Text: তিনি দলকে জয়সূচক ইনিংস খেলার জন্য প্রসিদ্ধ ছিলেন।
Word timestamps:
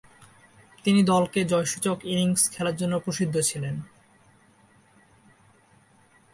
তিনি 0.83 1.01
দলকে 1.03 1.39
জয়সূচক 1.43 1.97
ইনিংস 2.05 2.41
খেলার 2.49 2.75
জন্য 2.75 2.93
প্রসিদ্ধ 2.99 3.35
ছিলেন। 3.39 3.75